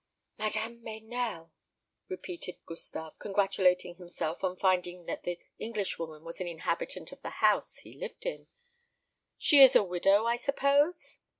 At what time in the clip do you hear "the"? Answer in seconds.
5.21-5.37, 7.21-7.29